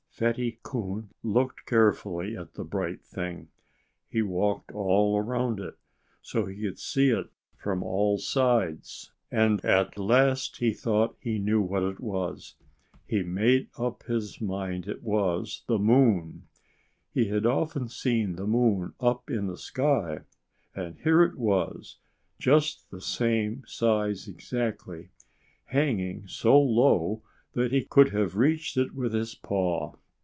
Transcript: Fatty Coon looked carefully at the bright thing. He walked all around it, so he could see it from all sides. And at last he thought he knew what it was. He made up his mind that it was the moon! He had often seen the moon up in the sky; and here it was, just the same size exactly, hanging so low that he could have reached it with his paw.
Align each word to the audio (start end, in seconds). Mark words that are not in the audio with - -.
Fatty 0.21 0.59
Coon 0.61 1.09
looked 1.23 1.65
carefully 1.65 2.37
at 2.37 2.53
the 2.53 2.63
bright 2.63 3.01
thing. 3.03 3.47
He 4.07 4.21
walked 4.21 4.71
all 4.71 5.17
around 5.17 5.59
it, 5.59 5.79
so 6.21 6.45
he 6.45 6.61
could 6.61 6.77
see 6.77 7.09
it 7.09 7.31
from 7.57 7.81
all 7.81 8.19
sides. 8.19 9.11
And 9.31 9.65
at 9.65 9.97
last 9.97 10.57
he 10.57 10.73
thought 10.73 11.17
he 11.19 11.39
knew 11.39 11.59
what 11.59 11.81
it 11.81 11.99
was. 11.99 12.53
He 13.07 13.23
made 13.23 13.69
up 13.79 14.03
his 14.03 14.39
mind 14.39 14.83
that 14.83 14.97
it 14.97 15.03
was 15.03 15.63
the 15.65 15.79
moon! 15.79 16.43
He 17.11 17.29
had 17.29 17.47
often 17.47 17.87
seen 17.89 18.35
the 18.35 18.45
moon 18.45 18.93
up 18.99 19.27
in 19.31 19.47
the 19.47 19.57
sky; 19.57 20.19
and 20.75 20.99
here 20.99 21.23
it 21.23 21.35
was, 21.35 21.97
just 22.37 22.91
the 22.91 23.01
same 23.01 23.63
size 23.65 24.27
exactly, 24.27 25.09
hanging 25.65 26.27
so 26.27 26.61
low 26.61 27.23
that 27.53 27.71
he 27.71 27.83
could 27.83 28.09
have 28.11 28.35
reached 28.35 28.77
it 28.77 28.93
with 28.93 29.13
his 29.15 29.33
paw. 29.33 29.95